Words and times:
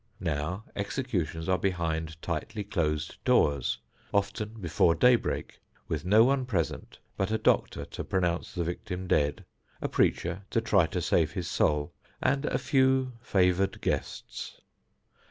Now 0.19 0.63
executions 0.75 1.47
are 1.47 1.59
behind 1.59 2.19
tightly 2.23 2.63
closed 2.63 3.23
doors, 3.23 3.77
often 4.11 4.55
before 4.59 4.95
day 4.95 5.15
break, 5.15 5.59
with 5.87 6.03
no 6.05 6.23
one 6.23 6.43
present 6.47 6.97
but 7.15 7.29
a 7.29 7.37
doctor 7.37 7.85
to 7.85 8.03
pronounce 8.03 8.51
the 8.55 8.63
victim 8.63 9.05
dead, 9.07 9.45
a 9.79 9.87
preacher 9.87 10.41
to 10.49 10.59
try 10.59 10.87
to 10.87 11.03
save 11.03 11.33
his 11.33 11.47
soul, 11.47 11.93
and 12.19 12.45
a 12.47 12.57
few 12.57 13.13
favored 13.21 13.79
guests. 13.81 14.59